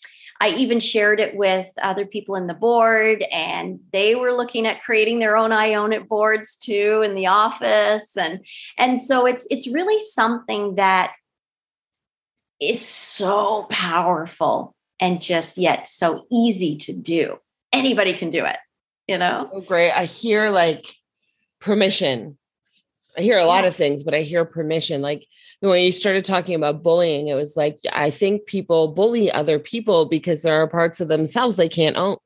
[0.42, 4.82] I even shared it with other people in the board, and they were looking at
[4.82, 8.40] creating their own I own it boards too in the office, and
[8.76, 11.12] and so it's it's really something that
[12.62, 17.38] is so powerful and just yet so easy to do.
[17.72, 18.59] Anybody can do it,
[19.09, 19.51] you know?
[19.53, 19.90] Oh, great.
[19.90, 20.87] I hear like
[21.61, 22.38] permission.
[23.18, 23.68] I hear a lot yeah.
[23.68, 25.03] of things, but I hear permission.
[25.03, 25.27] Like
[25.61, 30.07] when you started talking about bullying, it was like, I think people bully other people
[30.07, 32.16] because there are parts of themselves they can't own.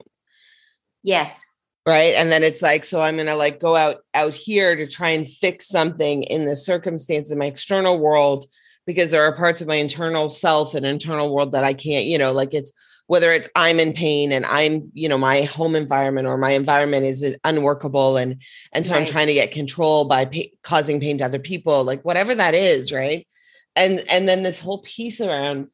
[1.03, 1.45] Yes.
[1.87, 2.15] Right.
[2.15, 5.11] And then it's like, so I'm going to like go out out here to try
[5.11, 8.45] and fix something in the circumstance in my external world
[8.87, 12.17] because there are parts of my internal self and internal world that I can't, you
[12.17, 12.73] know, like it's
[13.09, 17.05] whether it's I'm in pain and I'm, you know, my home environment or my environment
[17.05, 18.41] is unworkable and
[18.73, 19.01] and so right.
[19.01, 22.55] I'm trying to get control by pa- causing pain to other people, like whatever that
[22.55, 23.27] is, right?
[23.75, 25.69] And and then this whole piece around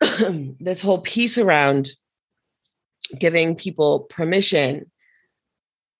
[0.60, 1.90] this whole piece around
[3.18, 4.90] giving people permission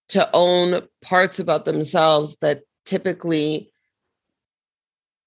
[0.08, 3.70] to own parts about themselves that typically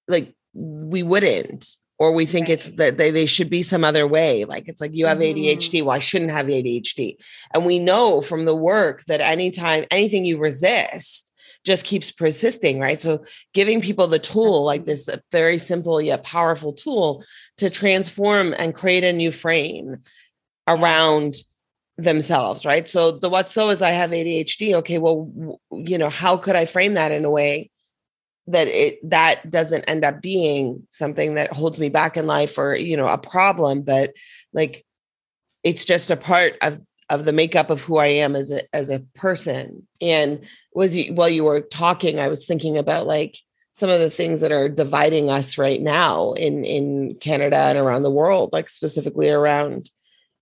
[0.08, 2.54] like we wouldn't or we think right.
[2.54, 5.34] it's that they, they should be some other way like it's like you have mm.
[5.34, 7.16] adhd well i shouldn't have adhd
[7.54, 11.34] and we know from the work that anytime anything you resist
[11.64, 16.74] just keeps persisting right so giving people the tool like this very simple yet powerful
[16.74, 17.24] tool
[17.58, 19.98] to transform and create a new frame
[20.68, 21.36] around
[21.98, 22.88] themselves, right?
[22.88, 24.74] So the what so is I have ADHD.
[24.76, 27.70] Okay, well, you know, how could I frame that in a way
[28.52, 32.76] that it that doesn't end up being something that holds me back in life or
[32.76, 34.14] you know a problem, but
[34.54, 34.86] like
[35.64, 38.90] it's just a part of of the makeup of who I am as a as
[38.90, 39.88] a person.
[40.00, 43.38] And was you while you were talking, I was thinking about like
[43.74, 48.04] some of the things that are dividing us right now in in Canada and around
[48.04, 49.90] the world, like specifically around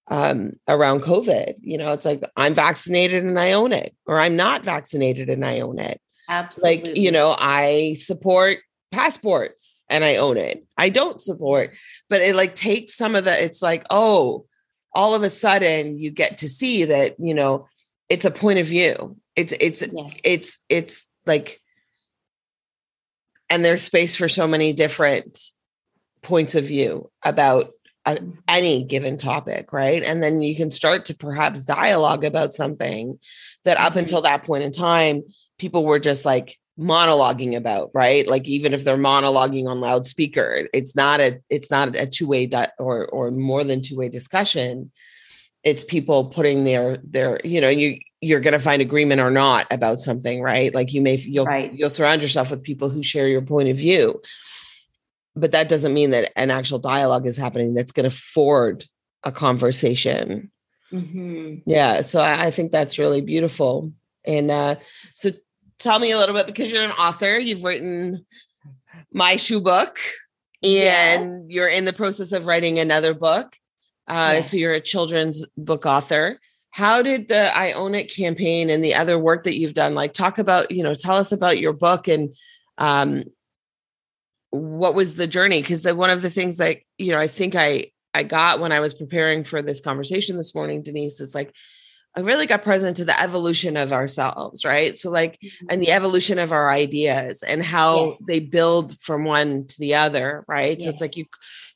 [0.09, 1.55] um, around COVID.
[1.61, 5.45] You know, it's like I'm vaccinated and I own it, or I'm not vaccinated and
[5.45, 5.99] I own it.
[6.29, 6.89] Absolutely.
[6.91, 8.59] Like, you know, I support
[8.91, 10.65] passports and I own it.
[10.77, 11.71] I don't support,
[12.09, 14.45] but it like takes some of the, it's like, oh,
[14.93, 17.67] all of a sudden you get to see that, you know,
[18.07, 19.17] it's a point of view.
[19.35, 20.07] It's, it's, yeah.
[20.23, 21.61] it's, it's like,
[23.49, 25.39] and there's space for so many different
[26.21, 27.71] points of view about
[28.07, 28.31] mm-hmm.
[28.47, 30.03] any given topic, right?
[30.03, 33.19] And then you can start to perhaps dialogue about something
[33.63, 33.99] that up mm-hmm.
[33.99, 35.23] until that point in time,
[35.59, 38.25] people were just like monologuing about, right?
[38.25, 42.71] Like even if they're monologuing on loudspeaker, it's not a it's not a two-way di-
[42.79, 44.91] or or more than two-way discussion.
[45.63, 49.67] It's people putting their their, you know, you you're going to find agreement or not
[49.71, 50.73] about something, right?
[50.73, 51.71] Like you may you'll right.
[51.73, 54.21] you'll surround yourself with people who share your point of view
[55.39, 58.85] but that doesn't mean that an actual dialogue is happening that's going to forward
[59.23, 60.51] a conversation.
[60.91, 61.69] Mm-hmm.
[61.69, 62.01] Yeah.
[62.01, 63.93] So I, I, think that's really beautiful.
[64.25, 64.75] And uh,
[65.13, 65.29] so
[65.79, 68.25] tell me a little bit because you're an author, you've written
[69.11, 69.97] my shoe book
[70.61, 71.39] and yeah.
[71.47, 73.55] you're in the process of writing another book.
[74.07, 74.41] Uh, yeah.
[74.41, 76.39] So you're a children's book author.
[76.71, 80.13] How did the I Own It campaign and the other work that you've done, like
[80.13, 82.35] talk about, you know, tell us about your book and
[82.77, 83.23] um,
[84.51, 87.85] what was the journey because one of the things that you know i think i
[88.13, 91.53] i got when i was preparing for this conversation this morning denise is like
[92.15, 94.97] I really got present to the evolution of ourselves, right?
[94.97, 95.67] So, like, mm-hmm.
[95.69, 98.23] and the evolution of our ideas and how yes.
[98.27, 100.75] they build from one to the other, right?
[100.77, 100.83] Yes.
[100.83, 101.25] So it's like you,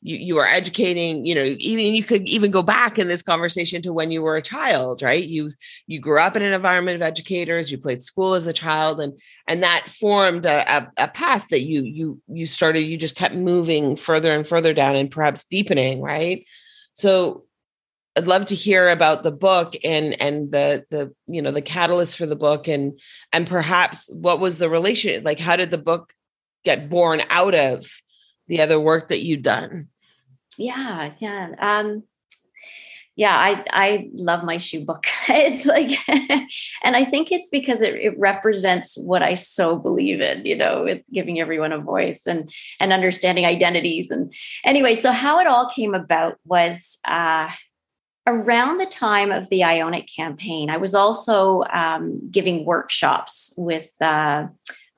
[0.02, 1.28] you, you are educating.
[1.28, 4.36] You know, even you could even go back in this conversation to when you were
[4.36, 5.24] a child, right?
[5.24, 5.50] You
[5.86, 7.72] you grew up in an environment of educators.
[7.72, 9.14] You played school as a child, and
[9.48, 12.82] and that formed a, a, a path that you you you started.
[12.82, 16.44] You just kept moving further and further down, and perhaps deepening, right?
[16.94, 17.46] So
[18.16, 22.18] I'd love to hear about the book and and the the you know the catalyst
[22.18, 23.00] for the book and
[23.32, 26.14] and perhaps what was the relation like how did the book
[26.64, 27.86] get born out of
[28.48, 29.88] the other work that you'd done?
[30.58, 31.56] Yeah, yeah.
[31.60, 32.04] Um
[33.16, 35.06] yeah, I I love my shoe book.
[35.30, 35.98] It's like
[36.84, 40.84] and I think it's because it, it represents what I so believe in, you know,
[40.84, 44.12] with giving everyone a voice and and understanding identities.
[44.12, 47.50] And anyway, so how it all came about was uh
[48.26, 53.54] around the time of the I Own It campaign, I was also um, giving workshops
[53.58, 54.48] with uh,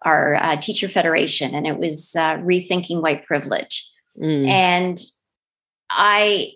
[0.01, 3.89] our uh, teacher federation, and it was uh, rethinking white privilege.
[4.21, 4.47] Mm.
[4.47, 5.01] And
[5.89, 6.53] I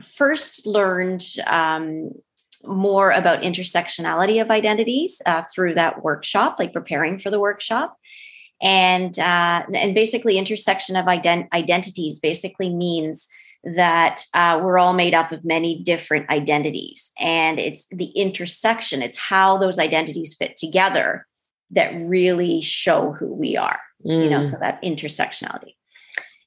[0.00, 2.10] first learned um,
[2.64, 7.96] more about intersectionality of identities uh, through that workshop, like preparing for the workshop.
[8.60, 13.28] And uh, and basically, intersection of ident- identities basically means
[13.62, 19.18] that uh, we're all made up of many different identities and it's the intersection it's
[19.18, 21.26] how those identities fit together
[21.70, 24.24] that really show who we are mm.
[24.24, 24.60] you know so mm.
[24.60, 25.74] that intersectionality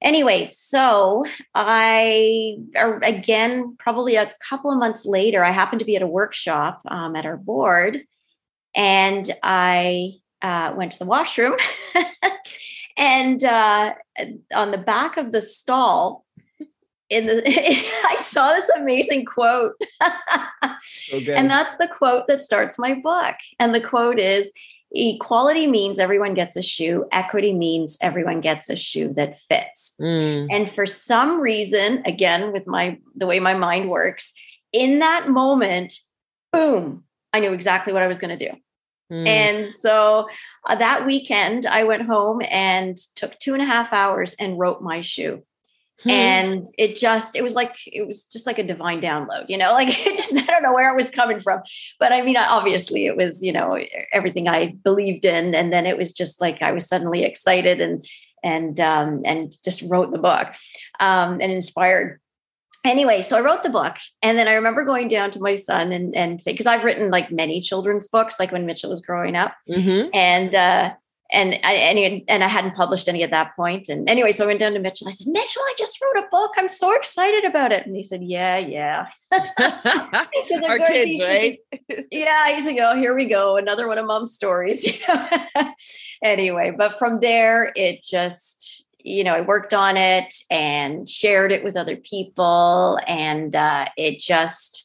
[0.01, 1.23] anyway so
[1.53, 2.55] i
[3.03, 7.15] again probably a couple of months later i happened to be at a workshop um,
[7.15, 8.01] at our board
[8.75, 11.55] and i uh, went to the washroom
[12.97, 13.93] and uh,
[14.53, 16.25] on the back of the stall
[17.13, 17.43] in the
[18.05, 19.73] I saw this amazing quote.
[21.13, 21.33] okay.
[21.33, 23.35] And that's the quote that starts my book.
[23.59, 24.51] And the quote is
[24.91, 29.95] equality means everyone gets a shoe, equity means everyone gets a shoe that fits.
[29.99, 30.47] Mm.
[30.51, 34.33] And for some reason, again with my the way my mind works,
[34.71, 35.99] in that moment,
[36.51, 38.55] boom, I knew exactly what I was going to do.
[39.11, 39.27] Mm.
[39.27, 40.27] And so
[40.67, 44.81] uh, that weekend, I went home and took two and a half hours and wrote
[44.81, 45.43] my shoe.
[46.01, 46.09] Hmm.
[46.09, 49.71] And it just, it was like, it was just like a divine download, you know,
[49.73, 51.61] like it just, I don't know where it was coming from.
[51.99, 53.77] But I mean, obviously it was, you know,
[54.11, 55.55] everything I believed in.
[55.55, 58.05] And then it was just like I was suddenly excited and,
[58.43, 60.53] and, um, and just wrote the book
[60.99, 62.19] um, and inspired
[62.83, 65.91] anyway, so I wrote the book, and then I remember going down to my son
[65.91, 69.35] and and say because I've written like many children's books, like when Mitchell was growing
[69.35, 70.09] up, mm-hmm.
[70.13, 70.93] and uh,
[71.31, 73.89] and I and, and I hadn't published any at that point.
[73.89, 75.07] And anyway, so I went down to Mitchell.
[75.07, 76.51] I said, Mitchell, I just wrote a book.
[76.57, 77.85] I'm so excited about it.
[77.85, 79.07] And he said, Yeah, yeah.
[79.31, 81.59] Our kids, right?
[82.11, 82.55] yeah.
[82.55, 83.57] He's like, Oh, here we go.
[83.57, 85.01] Another one of mom's stories.
[86.23, 91.63] anyway, but from there, it just, you know, I worked on it and shared it
[91.63, 92.99] with other people.
[93.07, 94.82] And uh, it just,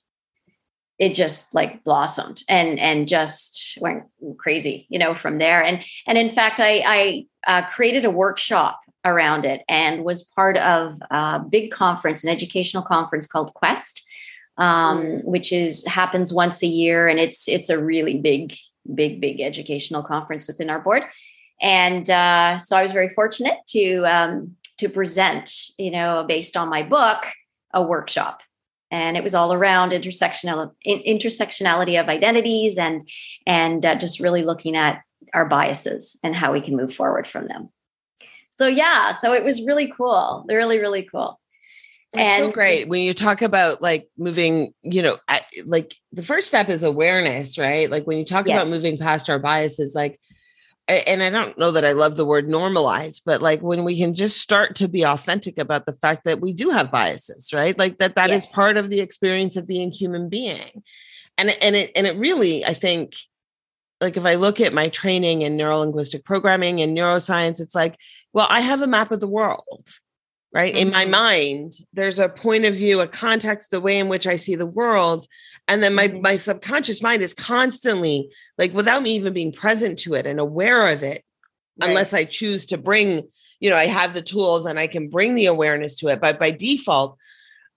[0.98, 4.04] it just like blossomed and and just went
[4.36, 5.62] crazy you know from there.
[5.62, 10.56] And and in fact i i uh, created a workshop around it and was part
[10.58, 14.04] of a big conference an educational conference called quest
[14.58, 15.24] um, mm.
[15.24, 18.54] which is happens once a year and it's it's a really big
[18.94, 21.04] big big educational conference within our board.
[21.60, 26.68] And uh, so i was very fortunate to um, to present you know based on
[26.68, 27.26] my book
[27.72, 28.40] a workshop
[28.90, 33.08] and it was all around intersectional intersectionality of identities and
[33.46, 35.02] and uh, just really looking at
[35.34, 37.68] our biases and how we can move forward from them.
[38.58, 41.40] So yeah so it was really cool really really cool.
[42.12, 42.88] That's and so great.
[42.88, 45.18] When you talk about like moving you know
[45.66, 47.90] like the first step is awareness right?
[47.90, 48.56] Like when you talk yes.
[48.56, 50.18] about moving past our biases like
[50.88, 54.14] and I don't know that I love the word normalize, but like when we can
[54.14, 57.76] just start to be authentic about the fact that we do have biases, right?
[57.78, 58.46] Like that that yes.
[58.46, 60.82] is part of the experience of being human being.
[61.36, 63.14] And and it and it really, I think,
[64.00, 67.96] like if I look at my training in neurolinguistic programming and neuroscience, it's like,
[68.32, 69.88] well, I have a map of the world
[70.52, 71.12] right in my mm-hmm.
[71.12, 74.66] mind there's a point of view a context the way in which i see the
[74.66, 75.26] world
[75.66, 76.22] and then my mm-hmm.
[76.22, 80.88] my subconscious mind is constantly like without me even being present to it and aware
[80.88, 81.22] of it
[81.80, 81.88] right.
[81.88, 83.22] unless i choose to bring
[83.60, 86.38] you know i have the tools and i can bring the awareness to it but
[86.38, 87.18] by default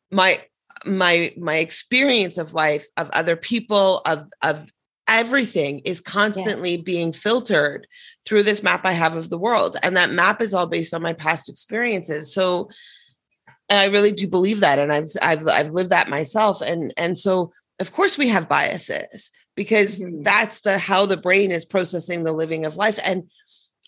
[0.10, 0.42] my
[0.86, 4.70] my my experience of life of other people of of
[5.12, 6.82] everything is constantly yeah.
[6.84, 7.86] being filtered
[8.26, 9.78] through this map I have of the world.
[9.84, 12.34] And that map is all based on my past experiences.
[12.34, 12.70] So
[13.70, 14.80] and I really do believe that.
[14.80, 16.62] And I've I've I've lived that myself.
[16.62, 20.24] And and so of course we have biases because mm-hmm.
[20.24, 22.99] that's the how the brain is processing the living of life.
[23.03, 23.30] And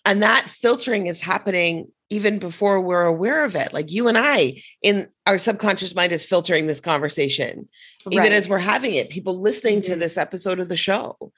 [0.05, 4.61] and that filtering is happening even before we're aware of it like you and i
[4.82, 7.68] in our subconscious mind is filtering this conversation
[8.05, 8.14] right.
[8.14, 9.93] even as we're having it people listening mm-hmm.
[9.93, 11.32] to this episode of the show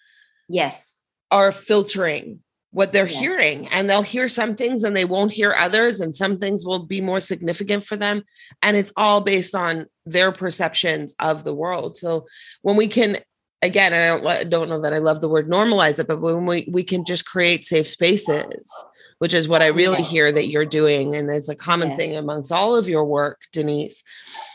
[0.50, 0.98] yes
[1.32, 2.40] are filtering
[2.72, 3.20] what they're yeah.
[3.20, 6.86] hearing and they'll hear some things and they won't hear others and some things will
[6.86, 8.22] be more significant for them
[8.62, 12.26] and it's all based on their perceptions of the world so
[12.64, 13.18] when we can
[13.66, 16.68] again i don't, don't know that i love the word normalize it but when we,
[16.72, 18.72] we can just create safe spaces
[19.20, 20.10] which is what I really yes.
[20.10, 21.16] hear that you're doing.
[21.16, 21.98] And is a common yes.
[21.98, 24.04] thing amongst all of your work, Denise,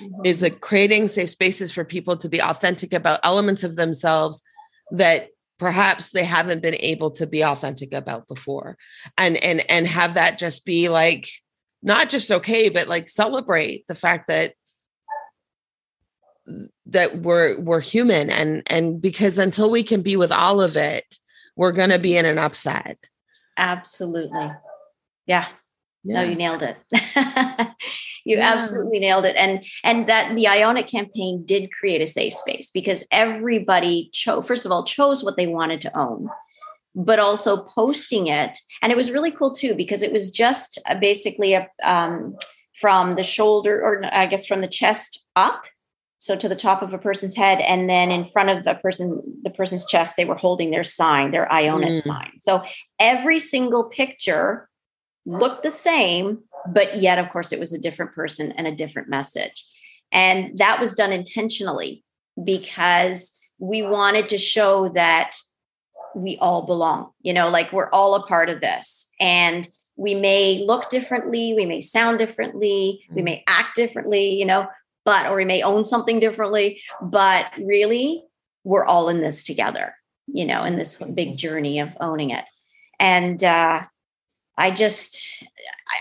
[0.03, 0.25] mm-hmm.
[0.25, 4.43] is that creating safe spaces for people to be authentic about elements of themselves
[4.93, 8.77] that perhaps they haven't been able to be authentic about before.
[9.17, 11.29] And and and have that just be like
[11.83, 14.55] not just okay, but like celebrate the fact that
[16.87, 21.19] that we're we're human and and because until we can be with all of it
[21.57, 22.99] we're going to be in an upset
[23.61, 24.39] Absolutely.
[24.41, 24.55] Yeah.
[25.27, 25.49] yeah.
[26.03, 26.79] No, you nailed it.
[28.25, 28.53] you yeah.
[28.55, 29.37] absolutely nailed it.
[29.37, 34.09] And and that the I Own It campaign did create a safe space because everybody
[34.15, 36.31] chose first of all chose what they wanted to own
[36.97, 41.53] but also posting it and it was really cool too because it was just basically
[41.53, 42.35] a um,
[42.81, 45.67] from the shoulder or i guess from the chest up
[46.21, 49.21] so to the top of a person's head and then in front of the person
[49.43, 52.03] the person's chest they were holding their sign their I Own It mm.
[52.03, 52.63] sign so
[53.01, 54.69] every single picture
[55.27, 59.09] looked the same but yet of course it was a different person and a different
[59.09, 59.67] message
[60.13, 62.05] and that was done intentionally
[62.45, 65.37] because we wanted to show that
[66.15, 70.65] we all belong you know like we're all a part of this and we may
[70.67, 73.25] look differently we may sound differently we mm.
[73.25, 74.67] may act differently you know
[75.05, 78.25] but or we may own something differently but really
[78.65, 79.95] we're all in this together
[80.27, 82.45] you know in this big journey of owning it
[82.99, 83.83] and uh
[84.61, 85.43] I just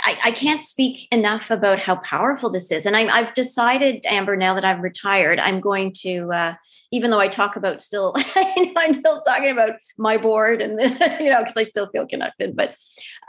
[0.03, 2.85] I, I can't speak enough about how powerful this is.
[2.85, 6.53] And I, I've decided, Amber, now that I'm retired, I'm going to, uh,
[6.91, 11.29] even though I talk about still, I'm still talking about my board and the, you
[11.29, 12.53] know, because I still feel connected.
[12.53, 12.75] But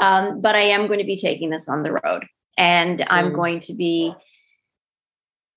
[0.01, 2.27] um, but I am going to be taking this on the road,
[2.59, 3.37] and I'm mm.
[3.37, 4.13] going to be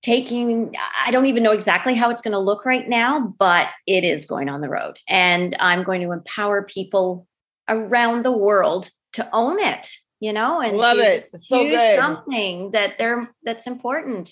[0.04, 0.74] taking
[1.04, 4.26] i don't even know exactly how it's going to look right now but it is
[4.26, 7.26] going on the road and i'm going to empower people
[7.68, 9.88] around the world to own it
[10.20, 11.98] you know and love it so use good.
[11.98, 14.30] something that they're that's important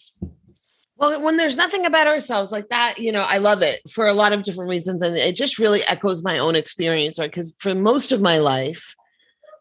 [0.96, 4.14] well when there's nothing about ourselves like that you know i love it for a
[4.14, 7.74] lot of different reasons and it just really echoes my own experience right because for
[7.74, 8.94] most of my life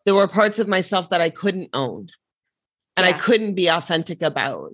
[0.05, 2.09] there were parts of myself that I couldn't own
[2.97, 3.09] and yeah.
[3.09, 4.71] I couldn't be authentic about.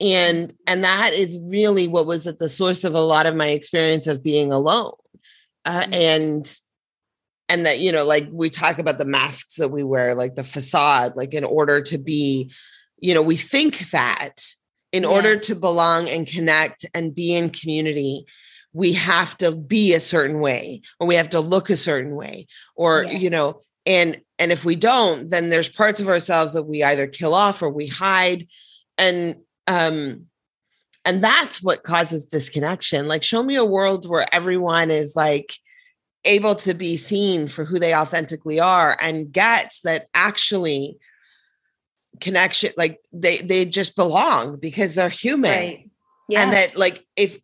[0.00, 3.48] And and that is really what was at the source of a lot of my
[3.48, 4.92] experience of being alone.
[5.64, 5.94] Uh, mm-hmm.
[5.94, 6.58] and
[7.48, 10.44] and that you know like we talk about the masks that we wear like the
[10.44, 12.50] facade like in order to be
[12.98, 14.44] you know we think that
[14.92, 15.08] in yeah.
[15.08, 18.24] order to belong and connect and be in community
[18.72, 22.46] we have to be a certain way or we have to look a certain way
[22.74, 26.82] or you know and and if we don't then there's parts of ourselves that we
[26.82, 28.46] either kill off or we hide
[28.98, 29.36] and
[29.66, 30.26] um
[31.04, 35.54] and that's what causes disconnection like show me a world where everyone is like
[36.24, 40.96] able to be seen for who they authentically are and gets that actually
[42.20, 45.90] connection like they they just belong because they're human right.
[46.28, 46.42] yeah.
[46.42, 47.38] and that like if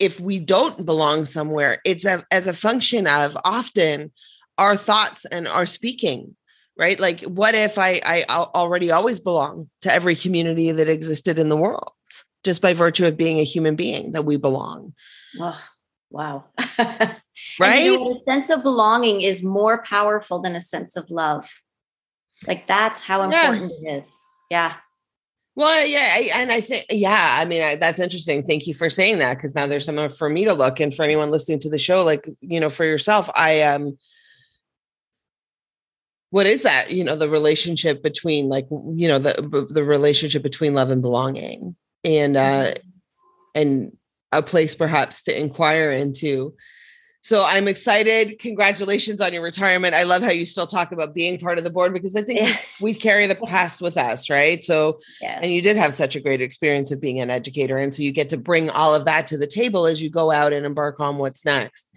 [0.00, 4.10] if we don't belong somewhere, it's a, as a function of often
[4.56, 6.34] our thoughts and our speaking,
[6.80, 6.98] right?
[6.98, 11.56] Like, what if I, I already always belong to every community that existed in the
[11.56, 11.92] world
[12.42, 14.94] just by virtue of being a human being that we belong?
[15.38, 15.60] Oh,
[16.10, 16.44] wow.
[17.60, 17.84] right?
[17.84, 21.50] You know, a sense of belonging is more powerful than a sense of love.
[22.46, 23.90] Like, that's how important yeah.
[23.90, 24.18] it is.
[24.50, 24.74] Yeah.
[25.56, 28.42] Well, yeah, I, and I think, yeah, I mean, I, that's interesting.
[28.42, 31.02] Thank you for saying that because now there's somewhere for me to look, and for
[31.02, 33.98] anyone listening to the show, like you know, for yourself, I um,
[36.30, 36.90] what is that?
[36.90, 41.76] You know, the relationship between like you know the the relationship between love and belonging,
[42.04, 42.80] and uh, mm-hmm.
[43.54, 43.96] and
[44.32, 46.54] a place perhaps to inquire into
[47.22, 48.38] so I'm excited.
[48.38, 49.94] Congratulations on your retirement.
[49.94, 52.40] I love how you still talk about being part of the board because I think
[52.40, 52.58] yeah.
[52.80, 54.64] we, carry the past with us, right?
[54.64, 55.38] So, yeah.
[55.42, 57.76] and you did have such a great experience of being an educator.
[57.76, 60.30] And so you get to bring all of that to the table as you go
[60.30, 61.90] out and embark on what's next.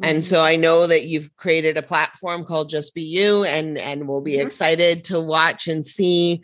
[0.00, 0.16] Mm-hmm.
[0.16, 4.06] And so I know that you've created a platform called Just Be You, and and
[4.06, 4.46] we'll be mm-hmm.
[4.46, 6.42] excited to watch and see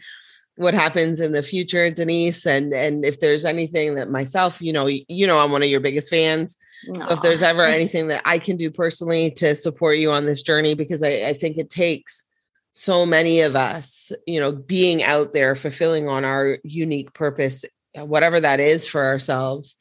[0.56, 2.46] what happens in the future, Denise.
[2.46, 5.80] And and if there's anything that myself, you know, you know, I'm one of your
[5.80, 6.56] biggest fans.
[6.98, 10.42] So if there's ever anything that I can do personally to support you on this
[10.42, 12.24] journey, because I, I think it takes
[12.72, 18.40] so many of us, you know, being out there, fulfilling on our unique purpose, whatever
[18.40, 19.76] that is for ourselves.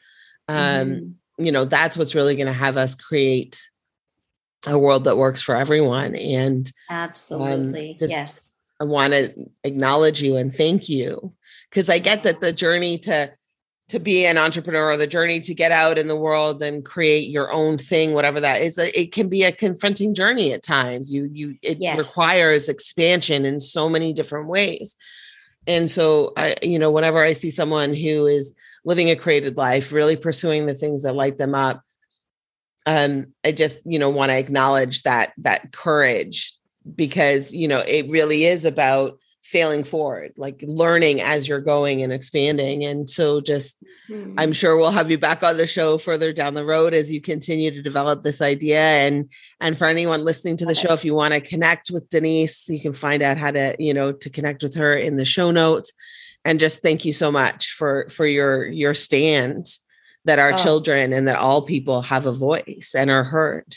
[0.48, 1.12] Um, mm-hmm.
[1.46, 3.62] You know, that's what's really going to have us create
[4.68, 6.16] a world that works for everyone.
[6.16, 8.56] And um, absolutely, um, just, yes.
[8.80, 9.34] I want to
[9.64, 11.34] acknowledge you and thank you
[11.70, 13.32] because I get that the journey to
[13.92, 17.30] to be an entrepreneur or the journey to get out in the world and create
[17.30, 21.30] your own thing whatever that is it can be a confronting journey at times you
[21.34, 21.98] you it yes.
[21.98, 24.96] requires expansion in so many different ways
[25.68, 28.54] and so i you know whenever i see someone who is
[28.84, 31.82] living a created life really pursuing the things that light them up.
[32.86, 36.56] Um i just you know want to acknowledge that that courage
[36.96, 42.14] because you know it really is about failing forward like learning as you're going and
[42.14, 42.86] expanding.
[42.86, 43.78] And so just
[44.08, 44.36] mm-hmm.
[44.38, 47.20] i'm sure we'll have you back on the show further down the road as you
[47.22, 48.80] continue to develop this idea.
[48.80, 49.30] And
[49.60, 52.80] and for anyone listening to the show if you want to connect with denise you
[52.80, 55.92] can find out how to you know to connect with her in the show notes
[56.46, 59.68] and just thank you so much for for your your stand
[60.26, 60.58] that our oh.
[60.58, 63.76] children and that all people have a voice and are heard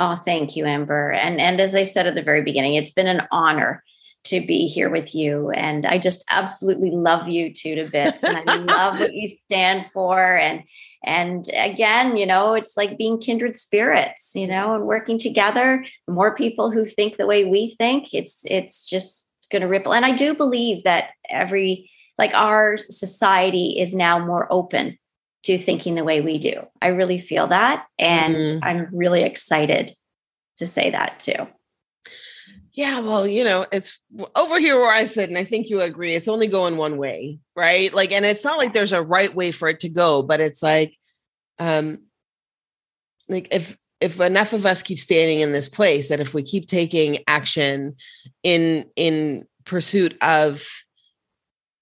[0.00, 3.06] oh thank you amber and and as i said at the very beginning it's been
[3.06, 3.82] an honor
[4.28, 5.50] to be here with you.
[5.50, 8.22] And I just absolutely love you two to bits.
[8.22, 10.36] And I love what you stand for.
[10.36, 10.62] And
[11.04, 15.84] and again, you know, it's like being kindred spirits, you know, and working together.
[16.06, 19.94] The more people who think the way we think, it's it's just going to ripple.
[19.94, 24.98] And I do believe that every like our society is now more open
[25.44, 26.66] to thinking the way we do.
[26.82, 27.86] I really feel that.
[27.98, 28.64] And mm-hmm.
[28.64, 29.92] I'm really excited
[30.58, 31.46] to say that too.
[32.72, 33.98] Yeah, well, you know, it's
[34.36, 37.40] over here where I sit, and I think you agree, it's only going one way,
[37.56, 37.92] right?
[37.92, 40.62] Like, and it's not like there's a right way for it to go, but it's
[40.62, 40.94] like,
[41.58, 42.02] um,
[43.28, 46.66] like if if enough of us keep standing in this place, and if we keep
[46.66, 47.96] taking action
[48.42, 50.64] in in pursuit of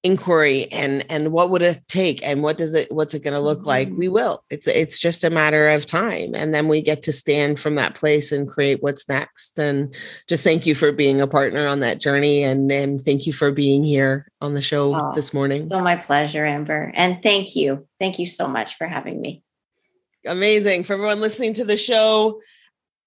[0.06, 3.40] inquiry and and what would it take and what does it what's it going to
[3.40, 3.68] look mm-hmm.
[3.68, 4.44] like we will.
[4.50, 7.96] It's it's just a matter of time and then we get to stand from that
[7.96, 9.58] place and create what's next.
[9.58, 9.94] And
[10.28, 13.50] just thank you for being a partner on that journey and and thank you for
[13.50, 15.66] being here on the show oh, this morning.
[15.66, 16.92] so my pleasure amber.
[16.94, 17.88] And thank you.
[17.98, 19.42] Thank you so much for having me
[20.26, 22.40] amazing for everyone listening to the show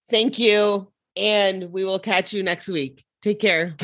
[0.09, 3.75] thank you and we will catch you next week take care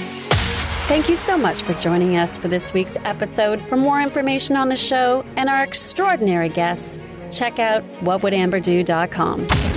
[0.87, 3.59] Thank you so much for joining us for this week's episode.
[3.67, 6.99] For more information on the show and our extraordinary guests,
[7.31, 9.74] check out whatwouldamberdo.com.